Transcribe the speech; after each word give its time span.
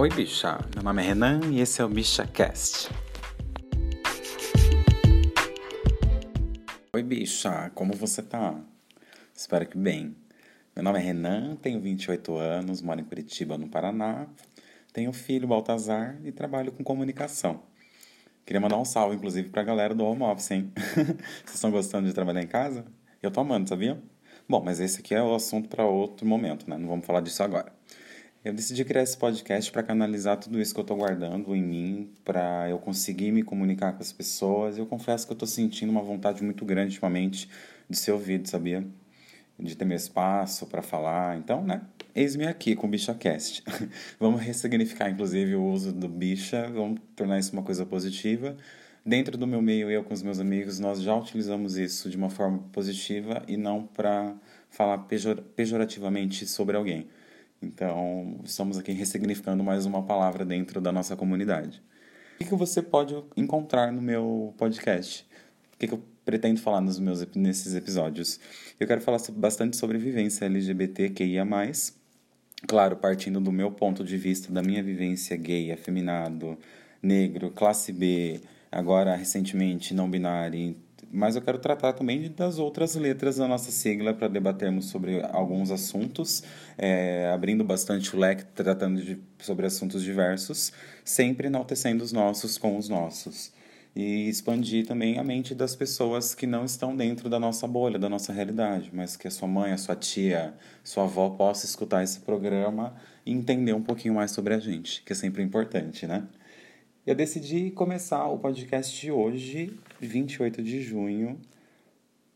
Oi, 0.00 0.10
bicha. 0.10 0.60
Meu 0.76 0.84
nome 0.84 1.02
é 1.02 1.06
Renan 1.06 1.40
e 1.50 1.60
esse 1.60 1.82
é 1.82 1.84
o 1.84 1.88
BichaCast. 1.88 2.88
Oi, 6.94 7.02
bicha. 7.02 7.72
Como 7.74 7.92
você 7.94 8.22
tá? 8.22 8.54
Espero 9.34 9.66
que 9.66 9.76
bem. 9.76 10.14
Meu 10.76 10.84
nome 10.84 11.00
é 11.00 11.02
Renan, 11.02 11.56
tenho 11.56 11.80
28 11.80 12.36
anos, 12.36 12.80
moro 12.80 13.00
em 13.00 13.04
Curitiba, 13.04 13.58
no 13.58 13.68
Paraná. 13.68 14.28
Tenho 14.92 15.12
filho, 15.12 15.48
Baltazar, 15.48 16.16
e 16.22 16.30
trabalho 16.30 16.70
com 16.70 16.84
comunicação. 16.84 17.64
Queria 18.46 18.60
mandar 18.60 18.78
um 18.78 18.84
salve, 18.84 19.16
inclusive, 19.16 19.48
pra 19.48 19.64
galera 19.64 19.96
do 19.96 20.04
home 20.04 20.22
office, 20.22 20.52
hein? 20.52 20.72
Vocês 20.94 21.54
estão 21.54 21.72
gostando 21.72 22.06
de 22.06 22.14
trabalhar 22.14 22.40
em 22.40 22.46
casa? 22.46 22.84
Eu 23.20 23.32
tô 23.32 23.40
amando, 23.40 23.68
sabia? 23.68 24.00
Bom, 24.48 24.62
mas 24.62 24.78
esse 24.78 25.00
aqui 25.00 25.12
é 25.12 25.20
o 25.20 25.34
assunto 25.34 25.68
para 25.68 25.84
outro 25.84 26.24
momento, 26.24 26.70
né? 26.70 26.78
Não 26.78 26.86
vamos 26.86 27.04
falar 27.04 27.20
disso 27.20 27.42
agora. 27.42 27.76
Eu 28.44 28.52
decidi 28.52 28.84
criar 28.84 29.02
esse 29.02 29.18
podcast 29.18 29.70
para 29.72 29.82
canalizar 29.82 30.36
tudo 30.36 30.60
isso 30.60 30.72
que 30.72 30.78
eu 30.78 30.82
estou 30.82 30.96
guardando 30.96 31.56
em 31.56 31.62
mim, 31.62 32.10
para 32.24 32.70
eu 32.70 32.78
conseguir 32.78 33.32
me 33.32 33.42
comunicar 33.42 33.92
com 33.92 34.00
as 34.00 34.12
pessoas. 34.12 34.78
Eu 34.78 34.86
confesso 34.86 35.26
que 35.26 35.32
eu 35.32 35.34
estou 35.34 35.48
sentindo 35.48 35.90
uma 35.90 36.02
vontade 36.02 36.42
muito 36.44 36.64
grande 36.64 36.90
ultimamente 36.90 37.50
de 37.90 37.98
ser 37.98 38.12
ouvido, 38.12 38.48
sabia? 38.48 38.86
De 39.58 39.76
ter 39.76 39.84
meu 39.84 39.96
espaço 39.96 40.66
para 40.66 40.82
falar. 40.82 41.36
Então, 41.36 41.64
né? 41.64 41.82
Eis-me 42.14 42.46
aqui 42.46 42.76
com 42.76 42.86
o 42.86 42.90
BichaCast. 42.90 43.64
vamos 44.20 44.40
ressignificar, 44.40 45.10
inclusive, 45.10 45.56
o 45.56 45.64
uso 45.64 45.92
do 45.92 46.08
bicha, 46.08 46.70
vamos 46.72 47.00
tornar 47.16 47.40
isso 47.40 47.52
uma 47.52 47.62
coisa 47.64 47.84
positiva. 47.84 48.56
Dentro 49.04 49.36
do 49.36 49.48
meu 49.48 49.60
meio, 49.60 49.90
eu 49.90 50.04
com 50.04 50.14
os 50.14 50.22
meus 50.22 50.38
amigos, 50.38 50.78
nós 50.78 51.02
já 51.02 51.16
utilizamos 51.16 51.76
isso 51.76 52.08
de 52.08 52.16
uma 52.16 52.30
forma 52.30 52.60
positiva 52.72 53.42
e 53.48 53.56
não 53.56 53.84
para 53.84 54.32
falar 54.70 54.98
pejor 54.98 55.42
pejorativamente 55.56 56.46
sobre 56.46 56.76
alguém. 56.76 57.08
Então, 57.60 58.40
estamos 58.44 58.78
aqui 58.78 58.92
ressignificando 58.92 59.64
mais 59.64 59.84
uma 59.84 60.02
palavra 60.02 60.44
dentro 60.44 60.80
da 60.80 60.92
nossa 60.92 61.16
comunidade. 61.16 61.82
O 62.40 62.44
que, 62.44 62.54
você 62.54 62.80
pode 62.80 63.20
encontrar 63.36 63.92
no 63.92 64.00
meu 64.00 64.54
podcast? 64.56 65.26
O 65.74 65.76
que, 65.76 65.92
eu 65.92 66.00
pretendo 66.24 66.60
falar 66.60 66.80
nos 66.80 67.00
meus, 67.00 67.26
nesses 67.34 67.74
episódios? 67.74 68.38
Eu 68.78 68.86
quero 68.86 69.00
falar 69.00 69.18
bastante 69.32 69.76
sobre 69.76 69.98
vivência 69.98 70.44
LGBTQIA+, 70.44 71.44
claro, 72.68 72.96
partindo 72.96 73.40
do 73.40 73.50
meu 73.50 73.72
ponto 73.72 74.04
de 74.04 74.16
vista, 74.16 74.52
da 74.52 74.62
minha 74.62 74.82
vivência 74.82 75.36
gay, 75.36 75.72
afeminado, 75.72 76.56
negro, 77.02 77.50
classe 77.50 77.92
B, 77.92 78.40
agora 78.70 79.16
recentemente 79.16 79.94
não 79.94 80.08
binário, 80.08 80.76
mas 81.10 81.36
eu 81.36 81.42
quero 81.42 81.58
tratar 81.58 81.92
também 81.92 82.30
das 82.30 82.58
outras 82.58 82.94
letras 82.94 83.36
da 83.36 83.48
nossa 83.48 83.70
sigla 83.70 84.12
para 84.12 84.28
debatermos 84.28 84.86
sobre 84.86 85.22
alguns 85.32 85.70
assuntos, 85.70 86.42
é, 86.76 87.30
abrindo 87.32 87.64
bastante 87.64 88.14
o 88.14 88.18
leque, 88.18 88.44
tratando 88.54 89.02
de, 89.02 89.18
sobre 89.38 89.66
assuntos 89.66 90.02
diversos, 90.02 90.72
sempre 91.04 91.46
enaltecendo 91.46 92.04
os 92.04 92.12
nossos 92.12 92.58
com 92.58 92.76
os 92.76 92.88
nossos. 92.88 93.52
E 93.96 94.28
expandir 94.28 94.86
também 94.86 95.18
a 95.18 95.24
mente 95.24 95.54
das 95.54 95.74
pessoas 95.74 96.34
que 96.34 96.46
não 96.46 96.64
estão 96.64 96.94
dentro 96.94 97.28
da 97.28 97.40
nossa 97.40 97.66
bolha, 97.66 97.98
da 97.98 98.08
nossa 98.08 98.32
realidade, 98.32 98.90
mas 98.92 99.16
que 99.16 99.26
a 99.26 99.30
sua 99.30 99.48
mãe, 99.48 99.72
a 99.72 99.78
sua 99.78 99.96
tia, 99.96 100.54
sua 100.84 101.04
avó 101.04 101.30
possa 101.30 101.66
escutar 101.66 102.04
esse 102.04 102.20
programa 102.20 102.94
e 103.26 103.32
entender 103.32 103.72
um 103.72 103.82
pouquinho 103.82 104.14
mais 104.14 104.30
sobre 104.30 104.54
a 104.54 104.58
gente, 104.58 105.02
que 105.02 105.12
é 105.12 105.16
sempre 105.16 105.42
importante, 105.42 106.06
né? 106.06 106.22
Eu 107.08 107.14
decidi 107.14 107.70
começar 107.70 108.26
o 108.26 108.38
podcast 108.38 109.00
de 109.00 109.10
hoje, 109.10 109.74
28 109.98 110.62
de 110.62 110.82
junho, 110.82 111.40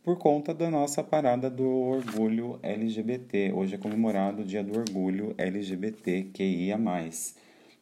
por 0.02 0.16
conta 0.16 0.54
da 0.54 0.70
nossa 0.70 1.04
parada 1.04 1.50
do 1.50 1.68
orgulho 1.68 2.58
LGBT. 2.62 3.52
Hoje 3.52 3.74
é 3.74 3.78
comemorado 3.78 4.40
o 4.40 4.44
Dia 4.46 4.64
do 4.64 4.78
Orgulho 4.78 5.34
LGBTQIA. 5.36 6.78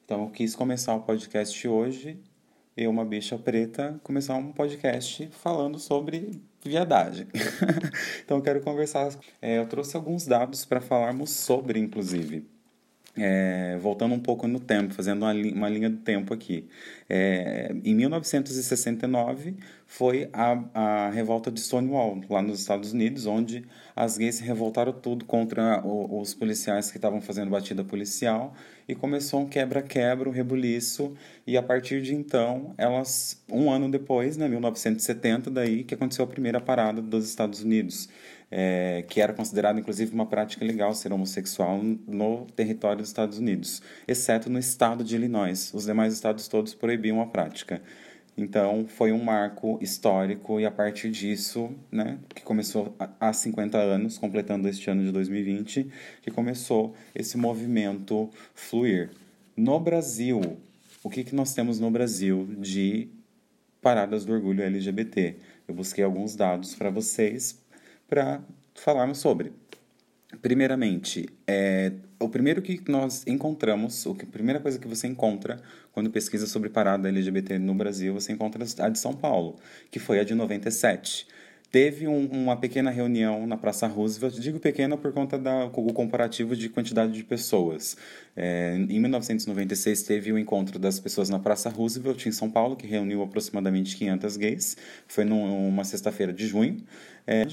Então 0.05 0.25
eu 0.25 0.31
quis 0.31 0.57
começar 0.57 0.97
o 0.97 1.03
podcast 1.03 1.69
hoje, 1.69 2.19
eu, 2.77 2.91
uma 2.91 3.05
bicha 3.05 3.39
preta, 3.39 4.01
começar 4.03 4.35
um 4.35 4.51
podcast 4.51 5.29
falando 5.31 5.79
sobre 5.79 6.43
viadagem. 6.61 7.29
então 8.25 8.39
eu 8.39 8.43
quero 8.43 8.61
conversar. 8.63 9.17
É, 9.41 9.59
eu 9.59 9.67
trouxe 9.69 9.95
alguns 9.95 10.27
dados 10.27 10.65
para 10.65 10.81
falarmos 10.81 11.31
sobre, 11.31 11.79
inclusive. 11.79 12.45
É, 13.17 13.77
voltando 13.79 14.15
um 14.15 14.21
pouco 14.21 14.47
no 14.47 14.61
tempo, 14.61 14.95
fazendo 14.95 15.25
uma, 15.25 15.33
uma 15.33 15.69
linha 15.69 15.91
do 15.91 15.97
tempo 15.97 16.33
aqui. 16.33 16.69
É, 17.09 17.75
em 17.85 17.93
1969 17.93 19.57
foi 19.85 20.31
a, 20.33 20.63
a 20.73 21.11
revolta 21.11 21.51
de 21.51 21.61
Stonewall, 21.61 22.21
lá 22.31 22.41
nos 22.41 22.61
Estados 22.61 22.93
Unidos, 22.93 23.27
onde 23.27 23.65
as 23.97 24.17
gays 24.17 24.37
se 24.37 24.45
revoltaram 24.45 24.93
tudo 24.93 25.25
contra 25.25 25.85
o, 25.85 26.21
os 26.21 26.33
policiais 26.35 26.93
que 26.93 26.99
estavam 26.99 27.21
fazendo 27.21 27.51
batida 27.51 27.83
policial 27.83 28.55
e 28.87 28.95
começou 28.95 29.41
um 29.41 29.47
quebra-quebra, 29.49 30.29
um 30.29 30.33
rebuliço, 30.33 31.15
e 31.45 31.57
a 31.57 31.63
partir 31.63 32.03
de 32.03 32.15
então, 32.15 32.75
elas, 32.79 33.43
um 33.49 33.71
ano 33.71 33.91
depois, 33.91 34.37
né, 34.37 34.49
1970, 34.49 35.51
daí 35.51 35.83
que 35.83 35.95
aconteceu 35.95 36.25
a 36.25 36.29
primeira 36.29 36.61
parada 36.61 37.03
dos 37.03 37.29
Estados 37.29 37.63
Unidos 37.63 38.09
é, 38.51 39.05
que 39.09 39.21
era 39.21 39.33
considerado 39.33 39.79
inclusive 39.79 40.13
uma 40.13 40.27
prática 40.27 40.65
legal 40.65 40.93
ser 40.95 41.13
homossexual 41.13 41.81
no 41.83 42.47
território 42.57 42.99
dos 42.99 43.09
Estados 43.09 43.39
Unidos, 43.39 43.83
exceto 44.09 44.51
no 44.51 44.59
estado 44.59 45.05
de 45.05 45.15
Illinois. 45.15 45.73
Os 45.73 45.85
demais 45.85 46.13
estados 46.13 46.49
todos 46.49 46.75
proibiam 46.75 47.21
a 47.21 47.27
prática. 47.27 47.81
Então, 48.37 48.87
foi 48.89 49.13
um 49.13 49.23
marco 49.23 49.79
histórico 49.83 50.59
e 50.59 50.65
a 50.65 50.71
partir 50.71 51.11
disso, 51.11 51.71
né, 51.93 52.19
que 52.35 52.43
começou 52.43 52.97
há 53.21 53.33
50 53.33 53.77
anos, 53.77 54.17
completando 54.17 54.67
este 54.69 54.89
ano 54.91 55.05
de 55.05 55.13
2020, 55.13 55.91
que 56.23 56.31
começou 56.31 56.95
esse 57.15 57.37
movimento 57.37 58.31
fluir. 58.55 59.11
No 59.55 59.79
Brasil, 59.79 60.41
o 61.03 61.11
que, 61.11 61.23
que 61.23 61.35
nós 61.35 61.53
temos 61.53 61.79
no 61.79 61.91
Brasil 61.91 62.49
de 62.59 63.09
paradas 63.83 64.25
do 64.25 64.33
orgulho 64.33 64.63
LGBT? 64.63 65.37
Eu 65.69 65.75
busquei 65.75 66.03
alguns 66.03 66.35
dados 66.35 66.75
para 66.75 66.89
vocês 66.89 67.61
para 68.11 68.43
falarmos 68.75 69.19
sobre. 69.19 69.53
Primeiramente, 70.43 71.29
é, 71.47 71.93
o 72.19 72.29
primeiro 72.29 72.61
que 72.61 72.83
nós 72.89 73.27
encontramos, 73.27 74.07
a 74.07 74.27
primeira 74.27 74.61
coisa 74.61 74.79
que 74.79 74.87
você 74.87 75.07
encontra 75.07 75.61
quando 75.93 76.11
pesquisa 76.11 76.47
sobre 76.47 76.69
parada 76.69 77.09
LGBT 77.09 77.59
no 77.59 77.75
Brasil, 77.75 78.13
você 78.13 78.33
encontra 78.33 78.65
a 78.79 78.89
de 78.89 78.99
São 78.99 79.15
Paulo, 79.15 79.57
que 79.91 79.99
foi 79.99 80.21
a 80.21 80.25
de 80.25 80.35
97. 80.35 81.27
Teve 81.71 82.09
um, 82.09 82.27
uma 82.27 82.57
pequena 82.57 82.91
reunião 82.91 83.47
na 83.47 83.57
Praça 83.57 83.87
Roosevelt, 83.87 84.35
digo 84.41 84.59
pequena 84.59 84.97
por 84.97 85.13
conta 85.13 85.39
do 85.39 85.71
comparativo 85.93 86.57
de 86.57 86.69
quantidade 86.69 87.13
de 87.13 87.23
pessoas. 87.23 87.97
É, 88.37 88.75
em 88.77 88.99
1996 88.99 90.03
teve 90.03 90.33
o 90.33 90.39
encontro 90.39 90.81
das 90.81 90.99
pessoas 90.99 91.29
na 91.29 91.39
Praça 91.39 91.71
Roosevelt, 91.71 92.27
em 92.27 92.33
São 92.33 92.51
Paulo, 92.51 92.75
que 92.75 92.89
reuniu 92.89 93.23
aproximadamente 93.23 93.97
500 93.97 94.37
gays. 94.37 94.77
Foi 95.07 95.25
numa 95.25 95.85
sexta-feira 95.85 96.33
de 96.33 96.45
junho. 96.47 96.77
É, 97.25 97.47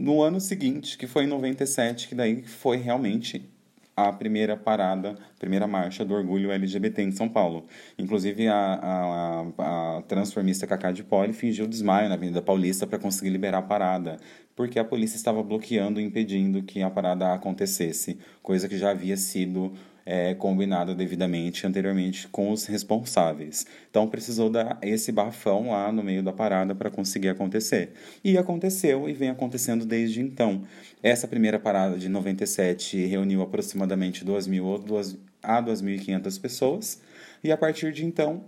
no 0.00 0.22
ano 0.22 0.40
seguinte, 0.40 0.96
que 0.96 1.06
foi 1.06 1.24
em 1.24 1.26
97, 1.26 2.08
que 2.08 2.14
daí 2.14 2.42
foi 2.42 2.78
realmente 2.78 3.46
a 3.94 4.10
primeira 4.10 4.56
parada, 4.56 5.14
primeira 5.38 5.66
marcha 5.66 6.06
do 6.06 6.14
orgulho 6.14 6.50
LGBT 6.50 7.02
em 7.02 7.10
São 7.10 7.28
Paulo. 7.28 7.66
Inclusive, 7.98 8.48
a, 8.48 9.44
a, 9.58 9.98
a 9.98 10.02
transformista 10.02 10.66
Cacá 10.66 10.90
de 10.90 11.04
Poli 11.04 11.34
fingiu 11.34 11.66
desmaio 11.66 12.08
na 12.08 12.14
Avenida 12.14 12.40
Paulista 12.40 12.86
para 12.86 12.98
conseguir 12.98 13.28
liberar 13.28 13.58
a 13.58 13.62
parada, 13.62 14.16
porque 14.56 14.78
a 14.78 14.84
polícia 14.84 15.16
estava 15.16 15.42
bloqueando 15.42 16.00
impedindo 16.00 16.62
que 16.62 16.80
a 16.80 16.88
parada 16.88 17.34
acontecesse, 17.34 18.18
coisa 18.42 18.70
que 18.70 18.78
já 18.78 18.92
havia 18.92 19.18
sido 19.18 19.74
é, 20.10 20.34
combinado 20.34 20.92
devidamente 20.92 21.64
anteriormente 21.64 22.26
com 22.26 22.50
os 22.50 22.66
responsáveis. 22.66 23.64
Então 23.88 24.08
precisou 24.08 24.50
dar 24.50 24.76
esse 24.82 25.12
bafão 25.12 25.70
lá 25.70 25.92
no 25.92 26.02
meio 26.02 26.20
da 26.20 26.32
parada 26.32 26.74
para 26.74 26.90
conseguir 26.90 27.28
acontecer. 27.28 27.92
E 28.24 28.36
aconteceu 28.36 29.08
e 29.08 29.12
vem 29.12 29.30
acontecendo 29.30 29.86
desde 29.86 30.20
então. 30.20 30.62
Essa 31.00 31.28
primeira 31.28 31.60
parada 31.60 31.96
de 31.96 32.08
97 32.08 33.06
reuniu 33.06 33.40
aproximadamente 33.40 34.24
2.000 34.24 35.16
a 35.40 35.62
2.500 35.62 36.40
pessoas 36.40 37.00
e 37.44 37.52
a 37.52 37.56
partir 37.56 37.92
de 37.92 38.04
então 38.04 38.42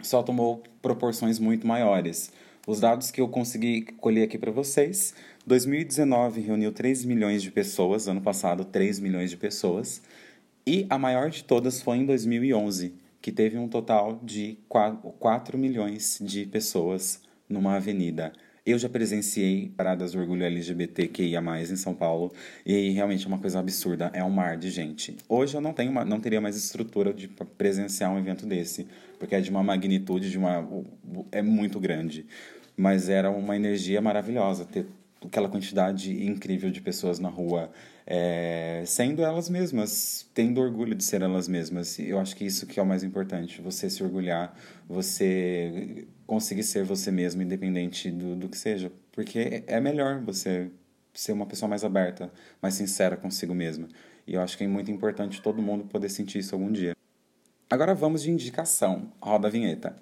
só 0.00 0.22
tomou 0.22 0.62
proporções 0.80 1.38
muito 1.38 1.66
maiores. 1.66 2.32
Os 2.66 2.80
dados 2.80 3.10
que 3.10 3.20
eu 3.20 3.28
consegui 3.28 3.82
colher 3.82 4.24
aqui 4.24 4.38
para 4.38 4.50
vocês, 4.50 5.14
2019 5.46 6.40
reuniu 6.40 6.72
3 6.72 7.04
milhões 7.04 7.42
de 7.42 7.50
pessoas, 7.50 8.08
ano 8.08 8.22
passado 8.22 8.64
3 8.64 8.98
milhões 8.98 9.28
de 9.30 9.36
pessoas. 9.36 10.00
E 10.68 10.84
a 10.90 10.98
maior 10.98 11.30
de 11.30 11.44
todas 11.44 11.80
foi 11.80 11.98
em 11.98 12.04
2011, 12.04 12.92
que 13.22 13.30
teve 13.30 13.56
um 13.56 13.68
total 13.68 14.18
de 14.20 14.58
4 14.68 15.56
milhões 15.56 16.18
de 16.20 16.44
pessoas 16.44 17.22
numa 17.48 17.76
avenida. 17.76 18.32
Eu 18.66 18.76
já 18.76 18.88
presenciei 18.88 19.72
paradas 19.76 20.10
do 20.10 20.18
orgulho 20.18 20.42
LGBTQIA+, 20.42 21.40
em 21.60 21.76
São 21.76 21.94
Paulo, 21.94 22.32
e 22.66 22.90
realmente 22.90 23.24
é 23.24 23.28
uma 23.28 23.38
coisa 23.38 23.60
absurda, 23.60 24.10
é 24.12 24.24
um 24.24 24.30
mar 24.30 24.56
de 24.56 24.68
gente. 24.68 25.16
Hoje 25.28 25.56
eu 25.56 25.60
não, 25.60 25.72
tenho 25.72 25.92
uma, 25.92 26.04
não 26.04 26.18
teria 26.18 26.40
mais 26.40 26.56
estrutura 26.56 27.14
de 27.14 27.28
presenciar 27.56 28.12
um 28.12 28.18
evento 28.18 28.44
desse, 28.44 28.88
porque 29.20 29.36
é 29.36 29.40
de 29.40 29.50
uma 29.50 29.62
magnitude, 29.62 30.28
de 30.28 30.36
uma 30.36 30.68
é 31.30 31.42
muito 31.42 31.78
grande. 31.78 32.26
Mas 32.76 33.08
era 33.08 33.30
uma 33.30 33.54
energia 33.54 34.00
maravilhosa 34.02 34.64
ter 34.64 34.84
aquela 35.24 35.48
quantidade 35.48 36.26
incrível 36.26 36.72
de 36.72 36.80
pessoas 36.80 37.20
na 37.20 37.28
rua, 37.28 37.70
é, 38.06 38.84
sendo 38.86 39.22
elas 39.22 39.50
mesmas, 39.50 40.30
tendo 40.32 40.60
orgulho 40.60 40.94
de 40.94 41.02
ser 41.02 41.22
elas 41.22 41.48
mesmas. 41.48 41.98
Eu 41.98 42.20
acho 42.20 42.36
que 42.36 42.44
isso 42.44 42.66
que 42.66 42.78
é 42.78 42.82
o 42.82 42.86
mais 42.86 43.02
importante, 43.02 43.60
você 43.60 43.90
se 43.90 44.02
orgulhar, 44.02 44.56
você 44.88 46.06
conseguir 46.26 46.62
ser 46.62 46.84
você 46.84 47.10
mesmo, 47.10 47.42
independente 47.42 48.10
do, 48.10 48.36
do 48.36 48.48
que 48.48 48.56
seja. 48.56 48.92
Porque 49.10 49.64
é 49.66 49.80
melhor 49.80 50.20
você 50.20 50.70
ser 51.12 51.32
uma 51.32 51.46
pessoa 51.46 51.68
mais 51.68 51.82
aberta, 51.82 52.30
mais 52.62 52.74
sincera 52.74 53.16
consigo 53.16 53.54
mesma. 53.54 53.88
E 54.26 54.34
eu 54.34 54.40
acho 54.40 54.56
que 54.56 54.64
é 54.64 54.68
muito 54.68 54.90
importante 54.90 55.42
todo 55.42 55.60
mundo 55.60 55.84
poder 55.84 56.08
sentir 56.08 56.38
isso 56.38 56.54
algum 56.54 56.70
dia. 56.70 56.94
Agora 57.68 57.94
vamos 57.94 58.22
de 58.22 58.30
indicação. 58.30 59.12
Roda 59.20 59.48
a 59.48 59.50
vinheta. 59.50 59.96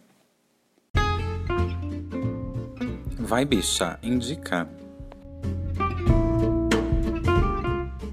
Vai, 3.19 3.47
bicha, 3.47 3.99
indica. 4.03 4.69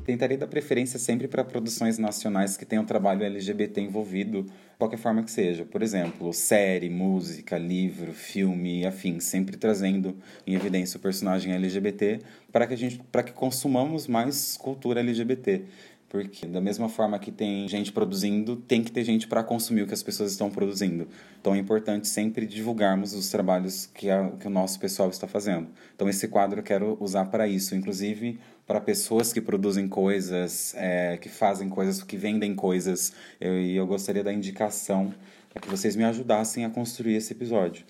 Tentaria 0.04 0.38
dar 0.38 0.48
preferência 0.48 0.98
sempre 0.98 1.28
para 1.28 1.44
produções 1.44 1.98
nacionais 1.98 2.58
que 2.58 2.66
tenham 2.66 2.84
trabalho 2.84 3.24
LGBT 3.24 3.82
envolvido, 3.82 4.46
qualquer 4.78 4.98
forma 4.98 5.22
que 5.22 5.30
seja. 5.30 5.64
Por 5.64 5.84
exemplo, 5.84 6.34
série, 6.34 6.90
música, 6.90 7.58
livro, 7.58 8.12
filme, 8.12 8.86
afim, 8.86 9.20
sempre 9.20 9.58
trazendo 9.58 10.16
em 10.46 10.56
evidência 10.56 10.98
o 10.98 11.00
personagem 11.00 11.54
LGBT 11.54 12.20
para 12.52 12.66
que 12.66 12.74
a 12.74 12.78
gente, 12.78 13.00
para 13.12 13.22
que 13.22 13.32
consumamos 13.32 14.08
mais 14.08 14.58
cultura 14.58 15.02
LGBT. 15.02 15.64
Porque 16.12 16.46
da 16.46 16.60
mesma 16.60 16.90
forma 16.90 17.18
que 17.18 17.32
tem 17.32 17.66
gente 17.70 17.90
produzindo, 17.90 18.58
tem 18.58 18.84
que 18.84 18.92
ter 18.92 19.02
gente 19.06 19.30
para 19.30 19.42
consumir 19.42 19.84
o 19.84 19.88
que 19.88 19.94
as 19.94 20.04
pessoas 20.04 20.34
estão 20.34 20.52
produzindo. 20.52 21.08
Então 21.40 21.56
é 21.56 21.58
importante 21.58 22.06
sempre 22.10 22.46
divulgarmos 22.46 23.14
os 23.14 23.30
trabalhos 23.30 23.86
que, 23.86 24.10
a, 24.10 24.30
que 24.32 24.46
o 24.46 24.50
nosso 24.50 24.78
pessoal 24.78 25.10
está 25.10 25.26
fazendo. 25.26 25.70
Então 25.96 26.10
esse 26.10 26.28
quadro 26.28 26.60
eu 26.60 26.64
quero 26.64 26.98
usar 27.00 27.28
para 27.28 27.48
isso, 27.48 27.74
inclusive 27.76 28.38
para 28.68 28.82
pessoas 28.82 29.32
que 29.32 29.40
produzem 29.40 29.88
coisas, 29.88 30.74
é, 30.76 31.16
que 31.16 31.30
fazem 31.30 31.70
coisas, 31.70 32.04
que 32.04 32.18
vendem 32.18 32.54
coisas. 32.56 33.14
E 33.40 33.46
eu, 33.46 33.62
eu 33.84 33.88
gostaria 33.88 34.22
da 34.22 34.34
indicação 34.34 35.14
para 35.50 35.62
que 35.62 35.70
vocês 35.70 35.96
me 35.96 36.04
ajudassem 36.04 36.66
a 36.66 36.70
construir 36.70 37.16
esse 37.16 37.32
episódio. 37.32 37.86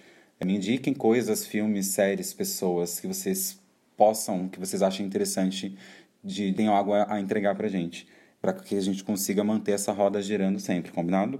Me 0.45 0.57
indiquem 0.57 0.93
coisas, 0.93 1.43
filmes, 1.43 1.87
séries, 1.87 2.35
pessoas 2.35 2.99
que 2.99 3.07
vocês 3.07 3.59
possam, 3.97 4.47
que 4.47 4.59
vocês 4.59 4.81
achem 4.81 5.05
interessante 5.05 5.75
de 6.23 6.53
tenham 6.53 6.75
algo 6.75 6.93
a, 6.93 7.13
a 7.13 7.19
entregar 7.19 7.55
pra 7.55 7.67
gente, 7.67 8.07
para 8.41 8.53
que 8.53 8.75
a 8.75 8.81
gente 8.81 9.03
consiga 9.03 9.43
manter 9.43 9.73
essa 9.73 9.91
roda 9.91 10.21
girando 10.21 10.59
sempre, 10.59 10.91
combinado? 10.91 11.39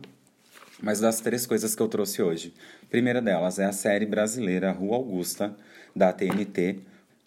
Mas 0.81 0.99
das 0.99 1.19
três 1.19 1.45
coisas 1.45 1.75
que 1.75 1.81
eu 1.81 1.87
trouxe 1.87 2.21
hoje. 2.21 2.53
A 2.83 2.87
primeira 2.87 3.21
delas 3.21 3.59
é 3.59 3.65
a 3.65 3.71
série 3.71 4.05
brasileira 4.05 4.71
Rua 4.71 4.95
Augusta, 4.95 5.55
da 5.95 6.11
TNT. 6.11 6.79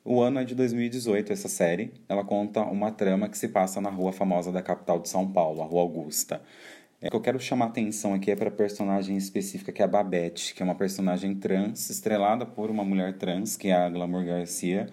O 0.05 0.21
ano 0.21 0.41
é 0.41 0.45
de 0.45 0.55
2018, 0.55 1.33
essa 1.33 1.49
série. 1.49 1.93
Ela 2.09 2.25
conta 2.25 2.63
uma 2.63 2.91
trama 2.91 3.29
que 3.29 3.39
se 3.39 3.49
passa 3.49 3.81
na 3.81 3.91
rua 3.91 4.13
famosa 4.13 4.51
da 4.51 4.61
capital 4.61 4.99
de 4.99 5.09
São 5.09 5.31
Paulo, 5.31 5.63
a 5.63 5.65
Rua 5.65 5.83
Augusta. 5.83 6.43
O 7.01 7.11
que 7.11 7.17
eu 7.17 7.21
quero 7.21 7.39
chamar 7.39 7.67
atenção 7.67 8.15
aqui 8.15 8.31
é 8.31 8.37
para 8.37 8.49
a 8.49 8.53
personagem 8.53 9.17
específica, 9.17 9.71
que 9.71 9.83
é 9.83 9.85
a 9.85 9.89
Babette, 9.89 10.55
que 10.55 10.63
é 10.63 10.65
uma 10.65 10.75
personagem 10.75 11.35
trans, 11.35 11.91
estrelada 11.91 12.47
por 12.47 12.71
uma 12.71 12.83
mulher 12.83 13.19
trans, 13.19 13.57
que 13.57 13.69
é 13.69 13.75
a 13.75 13.91
Glamour 13.91 14.25
Garcia, 14.25 14.89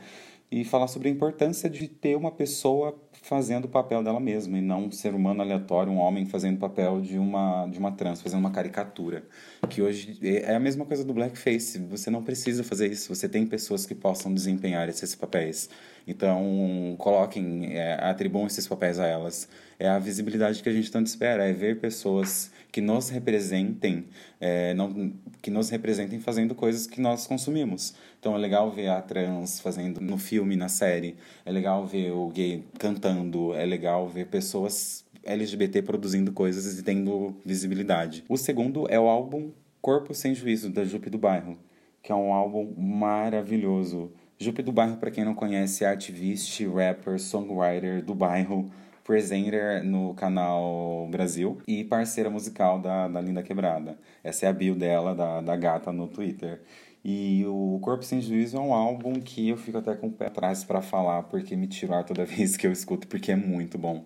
e 0.52 0.66
falar 0.66 0.88
sobre 0.88 1.08
a 1.08 1.12
importância 1.12 1.70
de 1.70 1.88
ter 1.88 2.18
uma 2.18 2.32
pessoa 2.32 3.00
fazendo 3.22 3.66
o 3.66 3.70
papel 3.70 4.04
dela 4.04 4.20
mesma 4.20 4.58
e 4.58 4.62
não 4.62 4.86
um 4.86 4.92
ser 4.92 5.14
humano 5.14 5.42
aleatório, 5.42 5.92
um 5.92 5.98
homem 5.98 6.26
fazendo 6.26 6.58
o 6.58 6.60
papel 6.60 7.00
de 7.00 7.18
uma 7.18 7.68
de 7.68 7.80
uma 7.80 7.92
trans, 7.92 8.22
fazendo 8.22 8.40
uma 8.40 8.52
caricatura. 8.52 9.24
Que 9.70 9.82
hoje 9.82 10.20
é 10.22 10.54
a 10.54 10.60
mesma 10.60 10.86
coisa 10.86 11.06
do 11.06 11.14
blackface, 11.14 11.80
você 11.80 12.10
não 12.10 12.22
precisa 12.22 12.64
fazer 12.64 12.92
isso, 12.92 13.16
você 13.16 13.30
tem 13.30 13.46
pessoas 13.46 13.86
que 13.86 13.96
possam 13.96 14.34
desempenhar 14.34 14.90
esses 14.90 15.16
papéis. 15.16 15.70
Então, 16.08 16.96
coloquem, 16.98 17.78
é, 17.78 17.94
atribuam 18.02 18.48
esses 18.48 18.68
papéis 18.68 19.00
a 19.00 19.06
elas. 19.06 19.48
É 19.80 19.88
a 19.88 20.00
visibilidade 20.00 20.62
que 20.62 20.70
a 20.70 20.72
gente 20.72 20.92
tanto 20.92 21.08
espera, 21.08 21.48
é 21.48 21.54
ver 21.54 21.80
pessoas 21.80 22.52
que 22.72 22.82
nos 22.82 23.10
representem, 23.10 24.06
é, 24.40 24.74
não, 24.74 25.14
que 25.42 25.52
nos 25.52 25.70
representem 25.70 26.20
fazendo 26.20 26.56
coisas 26.56 26.88
que 26.88 27.02
nós 27.02 27.28
consumimos. 27.28 27.94
Então 28.20 28.36
é 28.36 28.38
legal 28.38 28.72
ver 28.72 28.88
a 28.88 29.02
trans 29.02 29.60
fazendo 29.60 30.00
no 30.00 30.18
filme, 30.18 30.56
na 30.56 30.70
série, 30.70 31.16
é 31.46 31.52
legal 31.52 31.86
ver 31.86 32.12
o 32.12 32.30
gay 32.30 32.64
cantando, 32.80 33.54
é 33.54 33.66
legal 33.66 34.08
ver 34.08 34.28
pessoas 34.28 35.04
LGBT 35.24 35.82
produzindo 35.82 36.32
coisas 36.32 36.80
e 36.80 36.84
tendo 36.84 37.36
visibilidade. 37.46 38.24
O 38.30 38.38
segundo 38.38 38.88
é 38.90 39.00
o 39.00 39.08
álbum 39.08 39.52
Corpo 39.82 40.14
Sem 40.14 40.34
Juízo, 40.36 40.70
da 40.70 40.86
Jupe 40.86 41.10
do 41.10 41.18
Bairro, 41.18 41.58
que 42.02 42.12
é 42.12 42.16
um 42.16 42.34
álbum 42.34 42.74
maravilhoso. 42.78 44.12
Jupe 44.42 44.64
do 44.64 44.72
Bairro, 44.72 44.98
para 44.98 45.12
quem 45.12 45.24
não 45.24 45.36
conhece, 45.36 45.86
é 45.86 45.88
ativista, 45.88 46.68
rapper, 46.68 47.20
songwriter 47.20 48.04
do 48.04 48.16
bairro, 48.16 48.72
presenter 49.04 49.84
no 49.84 50.16
canal 50.16 51.08
Brasil 51.12 51.62
e 51.68 51.84
parceira 51.84 52.28
musical 52.28 52.80
da, 52.80 53.08
da 53.08 53.22
Linda 53.22 53.44
Quebrada. 53.44 54.00
Essa 54.24 54.48
é 54.48 54.50
a 54.50 54.54
bio 54.54 54.74
dela, 54.74 55.14
da, 55.14 55.42
da 55.42 55.56
gata, 55.56 55.92
no 55.92 56.08
Twitter. 56.08 56.60
E 57.06 57.46
o 57.46 57.78
Corpo 57.84 58.04
Sem 58.04 58.20
Juízo 58.20 58.58
é 58.58 58.60
um 58.60 58.74
álbum 58.74 59.14
que 59.14 59.48
eu 59.48 59.58
fico 59.58 59.78
até 59.78 59.94
com 59.94 60.08
o 60.08 60.12
pé 60.12 60.26
atrás 60.26 60.64
para 60.64 60.82
falar, 60.82 61.22
porque 61.22 61.56
me 61.56 61.68
tiro 61.68 61.94
ar 61.94 62.04
toda 62.04 62.26
vez 62.26 62.58
que 62.58 62.66
eu 62.66 62.72
escuto, 62.72 63.08
porque 63.08 63.32
é 63.32 63.36
muito 63.36 63.78
bom. 63.78 64.06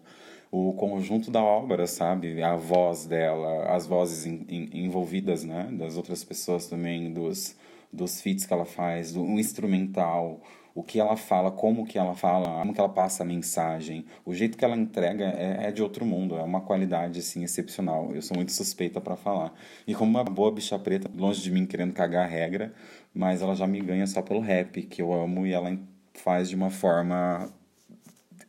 O 0.52 0.74
conjunto 0.74 1.32
da 1.32 1.42
obra, 1.42 1.88
sabe? 1.88 2.44
A 2.44 2.58
voz 2.58 3.06
dela, 3.06 3.74
as 3.74 3.88
vozes 3.88 4.26
in, 4.26 4.46
in, 4.50 4.70
envolvidas, 4.84 5.46
né? 5.46 5.70
Das 5.72 5.96
outras 5.96 6.26
pessoas 6.26 6.68
também, 6.68 7.14
dos, 7.14 7.56
dos 7.92 8.22
feats 8.22 8.46
que 8.46 8.54
ela 8.54 8.66
faz, 8.66 9.14
do 9.14 9.24
instrumental, 9.40 10.42
o 10.76 10.84
que 10.84 11.00
ela 11.00 11.16
fala, 11.16 11.50
como 11.50 11.86
que 11.86 11.98
ela 11.98 12.14
fala, 12.14 12.60
como 12.60 12.74
que 12.74 12.80
ela 12.80 12.90
passa 12.90 13.24
a 13.24 13.26
mensagem, 13.26 14.06
o 14.26 14.34
jeito 14.34 14.58
que 14.58 14.66
ela 14.66 14.76
entrega 14.76 15.24
é, 15.24 15.68
é 15.68 15.72
de 15.72 15.82
outro 15.82 16.06
mundo, 16.06 16.36
é 16.36 16.44
uma 16.44 16.60
qualidade 16.60 17.20
assim 17.20 17.46
excepcional. 17.46 18.14
Eu 18.14 18.22
sou 18.22 18.36
muito 18.36 18.52
suspeita 18.52 19.00
para 19.00 19.16
falar. 19.16 19.54
E 19.88 19.96
como 19.96 20.12
uma 20.12 20.24
boa 20.26 20.52
bicha 20.52 20.78
preta, 20.78 21.10
longe 21.16 21.42
de 21.42 21.50
mim 21.50 21.66
querendo 21.66 21.94
cagar 21.94 22.26
a 22.26 22.28
regra, 22.28 22.74
mas 23.14 23.42
ela 23.42 23.56
já 23.56 23.66
me 23.66 23.80
ganha 23.80 24.06
só 24.06 24.22
pelo 24.22 24.42
rap, 24.42 24.82
que 24.84 25.02
eu 25.02 25.14
amo 25.14 25.48
e 25.48 25.54
ela 25.54 25.80
faz 26.14 26.50
de 26.50 26.56
uma 26.56 26.70
forma 26.70 27.50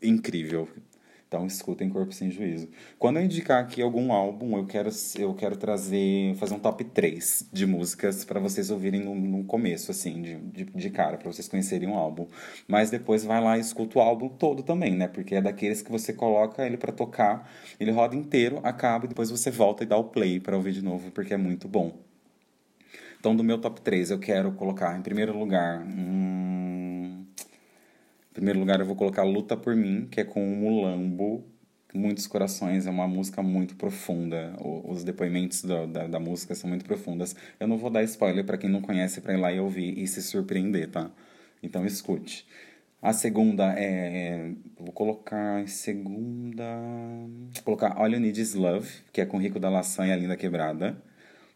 incrível. 0.02 0.68
Então 1.28 1.44
escutem 1.44 1.88
Corpo 1.88 2.12
Sem 2.12 2.30
Juízo. 2.30 2.68
Quando 2.98 3.18
eu 3.18 3.24
indicar 3.24 3.60
aqui 3.60 3.82
algum 3.82 4.12
álbum, 4.12 4.56
eu 4.56 4.64
quero, 4.64 4.90
eu 5.18 5.34
quero 5.34 5.56
trazer, 5.56 6.34
fazer 6.36 6.54
um 6.54 6.58
top 6.58 6.84
3 6.84 7.48
de 7.52 7.66
músicas 7.66 8.24
para 8.24 8.38
vocês 8.38 8.70
ouvirem 8.70 9.02
no, 9.02 9.14
no, 9.14 9.44
começo, 9.44 9.90
assim, 9.90 10.22
de, 10.22 10.36
de, 10.36 10.64
de 10.64 10.90
cara, 10.90 11.16
para 11.16 11.30
vocês 11.30 11.48
conhecerem 11.48 11.88
o 11.88 11.94
álbum. 11.94 12.28
Mas 12.68 12.90
depois 12.90 13.24
vai 13.24 13.42
lá 13.42 13.58
e 13.58 13.60
escuta 13.60 13.98
o 13.98 14.02
álbum 14.02 14.28
todo 14.28 14.62
também, 14.62 14.94
né? 14.94 15.08
Porque 15.08 15.34
é 15.34 15.42
daqueles 15.42 15.82
que 15.82 15.90
você 15.90 16.12
coloca 16.12 16.64
ele 16.64 16.76
para 16.76 16.92
tocar, 16.92 17.50
ele 17.80 17.90
roda 17.90 18.14
inteiro, 18.14 18.60
acaba 18.62 19.06
e 19.06 19.08
depois 19.08 19.28
você 19.28 19.50
volta 19.50 19.82
e 19.82 19.86
dá 19.86 19.96
o 19.96 20.04
play 20.04 20.38
para 20.38 20.56
ouvir 20.56 20.72
de 20.72 20.82
novo, 20.82 21.10
porque 21.10 21.34
é 21.34 21.36
muito 21.36 21.66
bom. 21.66 21.92
Então, 23.18 23.34
do 23.34 23.42
meu 23.42 23.58
top 23.58 23.80
3, 23.80 24.12
eu 24.12 24.20
quero 24.20 24.52
colocar 24.52 24.96
em 24.96 25.02
primeiro 25.02 25.36
lugar. 25.36 25.82
Hum 25.82 26.15
primeiro 28.36 28.58
lugar, 28.58 28.78
eu 28.80 28.84
vou 28.84 28.94
colocar 28.94 29.24
Luta 29.24 29.56
por 29.56 29.74
Mim, 29.74 30.06
que 30.10 30.20
é 30.20 30.24
com 30.24 30.46
o 30.46 30.56
Mulambo. 30.56 31.42
Muitos 31.94 32.26
Corações, 32.26 32.86
é 32.86 32.90
uma 32.90 33.08
música 33.08 33.42
muito 33.42 33.74
profunda. 33.76 34.54
Os 34.84 35.02
depoimentos 35.02 35.62
da, 35.62 35.86
da, 35.86 36.06
da 36.06 36.20
música 36.20 36.54
são 36.54 36.68
muito 36.68 36.84
profundas. 36.84 37.34
Eu 37.58 37.66
não 37.66 37.78
vou 37.78 37.88
dar 37.88 38.02
spoiler 38.02 38.44
para 38.44 38.58
quem 38.58 38.68
não 38.68 38.82
conhece 38.82 39.22
para 39.22 39.32
ir 39.32 39.38
lá 39.38 39.50
e 39.50 39.58
ouvir 39.58 39.98
e 39.98 40.06
se 40.06 40.22
surpreender, 40.22 40.90
tá? 40.90 41.10
Então 41.62 41.86
escute. 41.86 42.46
A 43.00 43.14
segunda 43.14 43.72
é. 43.72 44.52
Vou 44.78 44.92
colocar 44.92 45.62
em 45.62 45.66
segunda. 45.66 46.64
Vou 47.54 47.62
colocar 47.64 47.94
All 47.96 48.10
You 48.10 48.20
Need 48.20 48.38
Is 48.38 48.52
Love, 48.52 48.86
que 49.14 49.22
é 49.22 49.24
com 49.24 49.38
Rico 49.38 49.58
da 49.58 49.70
Laçã 49.70 50.06
e 50.06 50.12
a 50.12 50.16
Linda 50.16 50.36
Quebrada. 50.36 51.02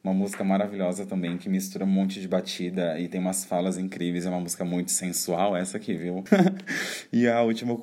Uma 0.03 0.15
música 0.15 0.43
maravilhosa 0.43 1.05
também, 1.05 1.37
que 1.37 1.49
mistura 1.49 1.85
um 1.85 1.89
monte 1.89 2.21
de 2.21 2.27
batida 2.27 2.99
e 2.99 3.07
tem 3.07 3.21
umas 3.21 3.45
falas 3.45 3.77
incríveis. 3.77 4.25
É 4.25 4.31
uma 4.31 4.41
música 4.41 4.65
muito 4.65 4.91
sensual, 4.91 5.55
essa 5.55 5.77
aqui, 5.77 5.95
viu? 5.95 6.25
e 7.13 7.29
a 7.29 7.43
última, 7.43 7.77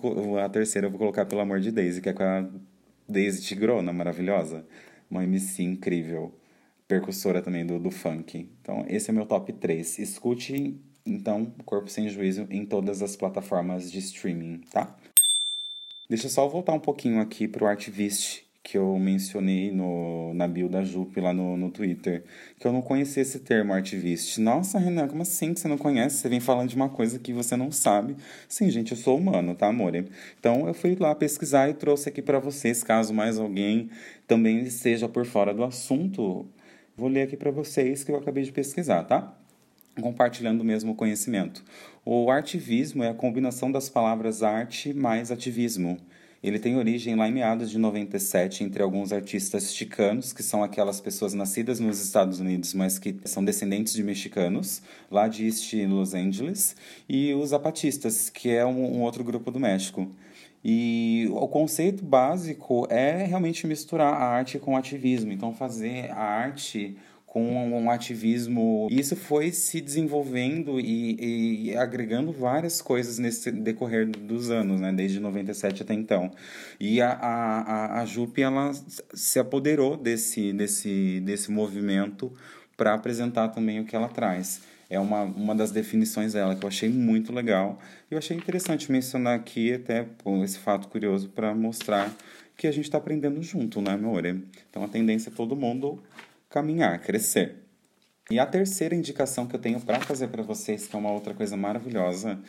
a 0.43 0.49
terceira, 0.49 0.87
eu 0.87 0.91
vou 0.91 0.97
colocar 0.97 1.25
Pelo 1.25 1.41
Amor 1.41 1.59
de 1.59 1.71
Daisy, 1.71 2.01
que 2.01 2.09
é 2.09 2.13
com 2.13 2.23
a 2.23 2.49
Daisy 3.07 3.43
Tigrona, 3.43 3.93
maravilhosa. 3.93 4.65
Uma 5.11 5.23
MC 5.23 5.61
incrível. 5.61 6.33
Percussora 6.87 7.41
também 7.41 7.65
do, 7.65 7.77
do 7.77 7.91
funk. 7.91 8.49
Então, 8.61 8.83
esse 8.87 9.11
é 9.11 9.13
meu 9.13 9.25
top 9.25 9.53
3. 9.53 9.99
Escute, 9.99 10.81
então, 11.05 11.53
Corpo 11.65 11.89
Sem 11.89 12.09
Juízo 12.09 12.47
em 12.49 12.65
todas 12.65 13.03
as 13.03 13.15
plataformas 13.15 13.91
de 13.91 13.99
streaming, 13.99 14.61
tá? 14.71 14.97
Deixa 16.09 16.25
eu 16.25 16.31
só 16.31 16.47
voltar 16.47 16.73
um 16.73 16.79
pouquinho 16.79 17.21
aqui 17.21 17.47
pro 17.47 17.67
Artivist, 17.67 18.46
que 18.67 18.77
eu 18.77 18.99
mencionei 18.99 19.71
no, 19.71 20.33
na 20.33 20.45
bio 20.45 20.67
da 20.67 20.83
Jupe 20.83 21.21
lá 21.21 21.31
no, 21.31 21.55
no 21.55 21.71
Twitter, 21.71 22.25
que 22.59 22.67
eu 22.67 22.73
não 22.73 22.81
conhecia 22.81 23.21
esse 23.21 23.39
termo 23.39 23.71
artivist. 23.71 24.41
Nossa, 24.41 24.77
Renan, 24.77 25.07
como 25.07 25.21
assim 25.21 25.53
que 25.53 25.61
você 25.61 25.69
não 25.69 25.77
conhece? 25.77 26.17
Você 26.17 26.27
vem 26.27 26.41
falando 26.41 26.67
de 26.67 26.75
uma 26.75 26.89
coisa 26.89 27.17
que 27.17 27.31
você 27.31 27.55
não 27.55 27.71
sabe. 27.71 28.17
Sim, 28.45 28.69
gente, 28.69 28.91
eu 28.91 28.97
sou 28.97 29.17
humano, 29.17 29.55
tá, 29.55 29.67
amor? 29.67 29.95
Então 30.37 30.67
eu 30.67 30.73
fui 30.73 30.97
lá 30.99 31.15
pesquisar 31.15 31.69
e 31.69 31.75
trouxe 31.75 32.09
aqui 32.09 32.21
para 32.21 32.39
vocês, 32.39 32.83
caso 32.83 33.13
mais 33.13 33.39
alguém 33.39 33.89
também 34.27 34.59
esteja 34.63 35.07
por 35.07 35.25
fora 35.25 35.53
do 35.53 35.63
assunto. 35.63 36.45
Vou 36.97 37.07
ler 37.07 37.21
aqui 37.21 37.37
para 37.37 37.51
vocês 37.51 38.03
que 38.03 38.11
eu 38.11 38.17
acabei 38.17 38.43
de 38.43 38.51
pesquisar, 38.51 39.05
tá? 39.05 39.33
Compartilhando 40.01 40.59
o 40.59 40.65
mesmo 40.65 40.93
conhecimento. 40.93 41.63
O 42.03 42.29
artivismo 42.29 43.01
é 43.01 43.07
a 43.07 43.13
combinação 43.13 43.71
das 43.71 43.87
palavras 43.87 44.43
arte 44.43 44.93
mais 44.93 45.31
ativismo 45.31 45.97
Ele 46.43 46.59
tem 46.59 46.75
origem 46.77 47.15
lá 47.15 47.27
em 47.27 47.31
meados 47.31 47.69
de 47.71 47.79
97 47.79 48.63
entre 48.63 48.83
alguns 48.83 49.11
artistas 49.11 49.73
chicanos, 49.73 50.31
que 50.31 50.43
são 50.43 50.63
aquelas 50.63 51.01
pessoas 51.01 51.33
nascidas 51.33 51.79
nos 51.79 51.99
Estados 51.99 52.39
Unidos, 52.39 52.73
mas 52.73 52.99
que 52.99 53.15
são 53.25 53.43
descendentes 53.43 53.93
de 53.93 54.03
mexicanos, 54.03 54.81
lá 55.09 55.27
de 55.27 55.45
East 55.45 55.73
Los 55.87 56.13
Angeles, 56.13 56.75
e 57.09 57.33
os 57.33 57.49
zapatistas, 57.49 58.29
que 58.29 58.49
é 58.49 58.65
um, 58.65 58.97
um 58.97 59.01
outro 59.01 59.23
grupo 59.23 59.49
do 59.49 59.59
México. 59.59 60.07
E 60.63 61.27
o 61.31 61.47
conceito 61.47 62.03
básico 62.03 62.87
é 62.89 63.23
realmente 63.23 63.65
misturar 63.65 64.13
a 64.13 64.25
arte 64.25 64.59
com 64.59 64.73
o 64.73 64.77
ativismo. 64.77 65.31
Então, 65.31 65.53
fazer 65.53 66.11
a 66.11 66.23
arte 66.23 66.97
com 67.27 67.43
um 67.43 67.91
ativismo. 67.91 68.87
E 68.89 68.99
isso 68.99 69.15
foi 69.15 69.51
se 69.51 69.81
desenvolvendo 69.81 70.79
e, 70.79 71.67
e, 71.69 71.77
agregando 71.77 72.31
várias 72.31 72.81
coisas 72.81 73.19
nesse 73.19 73.51
decorrer 73.51 74.07
dos 74.07 74.49
anos, 74.49 74.79
né? 74.79 74.93
Desde 74.93 75.19
97 75.19 75.83
até 75.83 75.93
então. 75.93 76.31
E 76.79 77.01
a, 77.01 77.11
a, 77.11 78.01
a 78.01 78.05
Jupe, 78.05 78.41
ela 78.41 78.71
se 79.13 79.37
apoderou 79.37 79.97
desse, 79.97 80.53
desse, 80.53 81.19
desse 81.19 81.51
movimento 81.51 82.31
para 82.77 82.93
apresentar 82.93 83.49
também 83.49 83.81
o 83.81 83.85
que 83.85 83.95
ela 83.95 84.07
traz. 84.07 84.61
É 84.89 84.97
uma, 84.97 85.23
uma 85.23 85.53
das 85.53 85.69
definições 85.69 86.31
dela 86.31 86.55
que 86.55 86.63
eu 86.63 86.69
achei 86.69 86.87
muito 86.87 87.33
legal. 87.33 87.77
Eu 88.09 88.17
achei 88.17 88.37
interessante 88.37 88.89
mencionar 88.89 89.35
aqui, 89.35 89.73
até 89.73 90.03
por 90.03 90.41
esse 90.45 90.57
fato 90.59 90.87
curioso, 90.87 91.27
para 91.27 91.53
mostrar 91.53 92.09
que 92.55 92.67
a 92.67 92.71
gente 92.71 92.85
está 92.85 92.97
aprendendo 92.97 93.43
junto, 93.43 93.81
né, 93.81 93.91
amor? 93.91 94.25
Então 94.25 94.83
a 94.83 94.87
tendência 94.87 95.29
é 95.29 95.33
todo 95.33 95.57
mundo 95.57 96.01
caminhar, 96.57 96.99
crescer. 96.99 97.55
E 98.31 98.39
a 98.39 98.45
terceira 98.45 98.95
indicação 98.95 99.45
que 99.45 99.55
eu 99.55 99.59
tenho 99.59 99.79
para 99.79 99.99
fazer 99.99 100.27
para 100.29 100.41
vocês, 100.41 100.87
que 100.87 100.95
é 100.95 100.99
uma 100.99 101.11
outra 101.11 101.35
coisa 101.35 101.55
maravilhosa, 101.55 102.39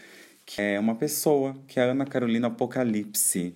que 0.46 0.62
é 0.62 0.80
uma 0.80 0.94
pessoa, 0.94 1.54
que 1.66 1.78
é 1.78 1.82
a 1.82 1.90
Ana 1.90 2.06
Carolina 2.06 2.46
Apocalipse. 2.46 3.54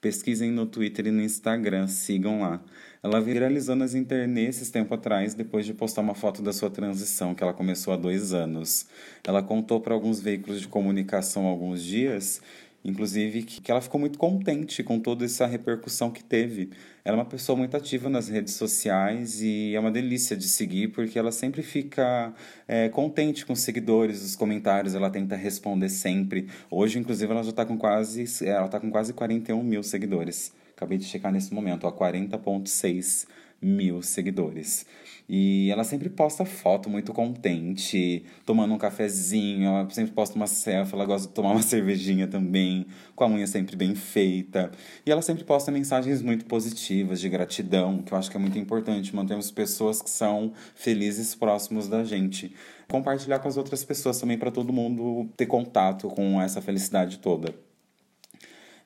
Pesquisem 0.00 0.50
no 0.50 0.64
Twitter 0.64 1.08
e 1.08 1.10
no 1.10 1.20
Instagram, 1.20 1.86
sigam 1.86 2.40
lá. 2.40 2.62
Ela 3.02 3.20
viralizou 3.20 3.76
nas 3.76 3.94
internet 3.94 4.48
esses 4.48 4.70
tempo 4.70 4.94
atrás, 4.94 5.34
depois 5.34 5.66
de 5.66 5.74
postar 5.74 6.00
uma 6.00 6.14
foto 6.14 6.40
da 6.40 6.52
sua 6.54 6.70
transição, 6.70 7.34
que 7.34 7.42
ela 7.42 7.52
começou 7.52 7.92
há 7.92 7.96
dois 7.98 8.32
anos. 8.32 8.86
Ela 9.22 9.42
contou 9.42 9.82
para 9.82 9.92
alguns 9.92 10.18
veículos 10.18 10.62
de 10.62 10.68
comunicação 10.68 11.46
há 11.46 11.50
alguns 11.50 11.82
dias 11.82 12.40
Inclusive, 12.82 13.42
que 13.42 13.70
ela 13.70 13.80
ficou 13.80 14.00
muito 14.00 14.18
contente 14.18 14.82
com 14.82 14.98
toda 14.98 15.24
essa 15.24 15.46
repercussão 15.46 16.10
que 16.10 16.24
teve. 16.24 16.70
Ela 17.04 17.18
é 17.18 17.20
uma 17.20 17.26
pessoa 17.26 17.56
muito 17.56 17.76
ativa 17.76 18.08
nas 18.08 18.28
redes 18.28 18.54
sociais 18.54 19.42
e 19.42 19.74
é 19.74 19.80
uma 19.80 19.90
delícia 19.90 20.34
de 20.34 20.48
seguir, 20.48 20.88
porque 20.88 21.18
ela 21.18 21.30
sempre 21.30 21.62
fica 21.62 22.32
é, 22.66 22.88
contente 22.88 23.44
com 23.44 23.52
os 23.52 23.60
seguidores, 23.60 24.24
os 24.24 24.34
comentários, 24.34 24.94
ela 24.94 25.10
tenta 25.10 25.36
responder 25.36 25.90
sempre. 25.90 26.48
Hoje, 26.70 26.98
inclusive, 26.98 27.30
ela 27.30 27.42
já 27.42 27.50
está 27.50 27.66
com 27.66 27.76
quase. 27.76 28.24
Ela 28.46 28.68
tá 28.68 28.80
com 28.80 28.90
quase 28.90 29.12
41 29.12 29.62
mil 29.62 29.82
seguidores. 29.82 30.52
Acabei 30.74 30.96
de 30.96 31.04
checar 31.04 31.30
nesse 31.30 31.52
momento, 31.52 31.86
a 31.86 31.92
40,6 31.92 33.26
mil 33.60 34.02
seguidores. 34.02 34.86
E 35.32 35.70
ela 35.70 35.84
sempre 35.84 36.08
posta 36.08 36.44
foto 36.44 36.90
muito 36.90 37.12
contente, 37.12 38.24
tomando 38.44 38.74
um 38.74 38.78
cafezinho, 38.78 39.68
ela 39.68 39.90
sempre 39.90 40.12
posta 40.12 40.34
uma 40.34 40.48
selfie, 40.48 40.94
ela 40.94 41.04
gosta 41.04 41.28
de 41.28 41.34
tomar 41.34 41.52
uma 41.52 41.62
cervejinha 41.62 42.26
também, 42.26 42.84
com 43.14 43.22
a 43.22 43.28
unha 43.28 43.46
sempre 43.46 43.76
bem 43.76 43.94
feita. 43.94 44.72
E 45.06 45.10
ela 45.10 45.22
sempre 45.22 45.44
posta 45.44 45.70
mensagens 45.70 46.20
muito 46.20 46.46
positivas, 46.46 47.20
de 47.20 47.28
gratidão, 47.28 47.98
que 47.98 48.12
eu 48.12 48.18
acho 48.18 48.28
que 48.28 48.36
é 48.36 48.40
muito 48.40 48.58
importante. 48.58 49.14
Mantermos 49.14 49.52
pessoas 49.52 50.02
que 50.02 50.10
são 50.10 50.52
felizes 50.74 51.34
próximos 51.36 51.86
da 51.86 52.02
gente. 52.02 52.52
Compartilhar 52.88 53.38
com 53.38 53.46
as 53.46 53.56
outras 53.56 53.84
pessoas 53.84 54.18
também, 54.18 54.36
para 54.36 54.50
todo 54.50 54.72
mundo 54.72 55.28
ter 55.36 55.46
contato 55.46 56.08
com 56.08 56.42
essa 56.42 56.60
felicidade 56.60 57.18
toda. 57.18 57.69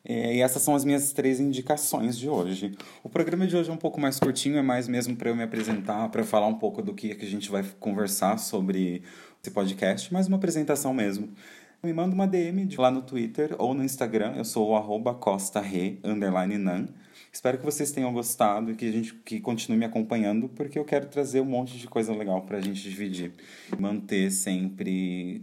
É, 0.07 0.37
e 0.37 0.41
essas 0.43 0.61
são 0.61 0.75
as 0.75 0.85
minhas 0.85 1.13
três 1.13 1.41
indicações 1.41 2.19
de 2.19 2.29
hoje. 2.29 2.73
O 3.03 3.09
programa 3.09 3.47
de 3.47 3.57
hoje 3.57 3.71
é 3.71 3.73
um 3.73 3.79
pouco 3.79 3.99
mais 3.99 4.21
curtinho, 4.21 4.59
é 4.59 4.63
mais 4.63 4.87
mesmo 4.87 5.17
para 5.17 5.31
eu 5.31 5.37
me 5.37 5.43
apresentar, 5.43 6.11
para 6.11 6.23
falar 6.23 6.47
um 6.47 6.59
pouco 6.59 6.83
do 6.83 6.93
que, 6.93 7.13
a 7.13 7.25
gente 7.25 7.51
vai 7.51 7.65
conversar 7.81 8.39
sobre 8.39 9.03
esse 9.43 9.51
podcast, 9.51 10.13
mais 10.13 10.29
uma 10.29 10.37
apresentação 10.37 10.93
mesmo. 10.93 11.31
Me 11.83 11.93
manda 11.93 12.15
uma 12.15 12.27
DM 12.27 12.69
lá 12.77 12.91
no 12.91 13.03
Twitter 13.03 13.55
ou 13.59 13.75
no 13.75 13.83
Instagram, 13.83 14.35
eu 14.37 14.45
sou 14.45 14.71
o 14.71 14.77
arroba 14.77 15.15
costarre, 15.15 16.01
underline 16.05 16.59
nan. 16.59 16.87
Espero 17.33 17.59
que 17.59 17.65
vocês 17.65 17.91
tenham 17.91 18.13
gostado 18.13 18.71
e 18.71 18.75
que 18.75 18.87
a 18.87 18.93
gente 18.93 19.15
que 19.15 19.41
continue 19.41 19.77
me 19.77 19.85
acompanhando, 19.85 20.49
porque 20.51 20.79
eu 20.79 20.85
quero 20.85 21.07
trazer 21.09 21.41
um 21.41 21.47
monte 21.47 21.79
de 21.79 21.89
coisa 21.89 22.15
legal 22.15 22.43
para 22.43 22.59
a 22.59 22.61
gente 22.61 22.83
dividir. 22.83 23.33
Manter 23.79 24.31
sempre 24.31 25.43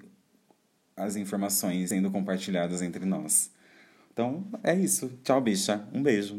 as 0.95 1.15
informações 1.15 1.89
sendo 1.89 2.09
compartilhadas 2.09 2.81
entre 2.81 3.05
nós. 3.05 3.51
Então 4.11 4.43
é 4.63 4.75
isso. 4.75 5.09
Tchau, 5.23 5.39
bicha. 5.41 5.87
Um 5.93 6.03
beijo. 6.03 6.37